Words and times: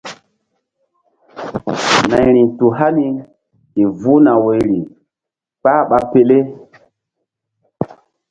Nayri 2.09 2.43
tu 2.57 2.67
hani 2.77 3.07
ke 3.73 3.83
vuh 3.99 4.19
na 4.25 4.33
woyri 4.43 4.79
kpah 5.59 5.79
ɓa 5.89 5.99
pele. 6.11 6.37